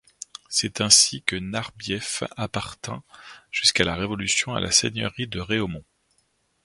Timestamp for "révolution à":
3.95-4.59